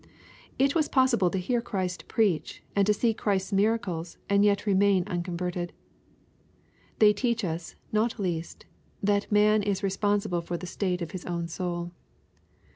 It 0.57 0.73
was 0.73 0.89
possible 0.89 1.29
to 1.29 1.37
hear 1.37 1.61
Christ 1.61 2.05
prtjach, 2.07 2.61
and 2.75 2.87
to 2.87 2.91
see 2.95 3.13
Christ's 3.13 3.53
miracles, 3.53 4.17
and 4.27 4.43
yet 4.43 4.57
to 4.57 4.71
remain 4.71 5.05
uncon 5.05 5.37
verted. 5.37 5.69
They 6.97 7.13
teach 7.13 7.45
us, 7.45 7.75
not 7.91 8.17
least, 8.17 8.65
that 9.03 9.31
man 9.31 9.61
is 9.61 9.83
responsible 9.83 10.41
for 10.41 10.57
the 10.57 10.65
state 10.65 11.03
of 11.03 11.11
his 11.11 11.25
own 11.27 11.47
soul. 11.47 11.91